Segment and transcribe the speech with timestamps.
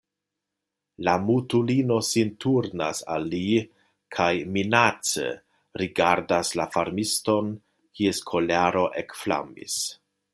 [1.07, 3.41] La mutulino sin turnas al li
[4.17, 5.27] kaj minace
[5.83, 7.53] rigardas la farmiston,
[8.01, 9.77] kies kolero ekflamis.